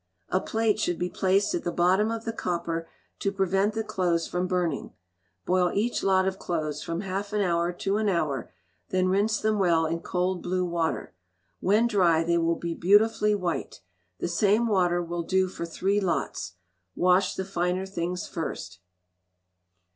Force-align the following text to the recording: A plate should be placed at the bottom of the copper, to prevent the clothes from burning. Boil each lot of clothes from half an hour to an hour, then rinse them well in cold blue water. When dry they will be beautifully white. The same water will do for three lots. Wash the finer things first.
A 0.29 0.41
plate 0.41 0.79
should 0.79 0.97
be 0.97 1.11
placed 1.11 1.53
at 1.53 1.63
the 1.63 1.71
bottom 1.71 2.09
of 2.09 2.25
the 2.25 2.33
copper, 2.33 2.89
to 3.19 3.31
prevent 3.31 3.75
the 3.75 3.83
clothes 3.83 4.27
from 4.27 4.47
burning. 4.47 4.93
Boil 5.45 5.71
each 5.75 6.01
lot 6.01 6.27
of 6.27 6.39
clothes 6.39 6.81
from 6.81 7.01
half 7.01 7.33
an 7.33 7.41
hour 7.41 7.71
to 7.71 7.97
an 7.97 8.09
hour, 8.09 8.51
then 8.89 9.09
rinse 9.09 9.39
them 9.39 9.59
well 9.59 9.85
in 9.85 9.99
cold 9.99 10.41
blue 10.41 10.65
water. 10.65 11.13
When 11.59 11.85
dry 11.85 12.23
they 12.23 12.39
will 12.39 12.55
be 12.57 12.73
beautifully 12.73 13.35
white. 13.35 13.79
The 14.17 14.27
same 14.27 14.67
water 14.67 15.03
will 15.03 15.21
do 15.21 15.47
for 15.47 15.67
three 15.67 15.99
lots. 16.01 16.53
Wash 16.95 17.35
the 17.35 17.45
finer 17.45 17.85
things 17.85 18.27
first. 18.27 18.79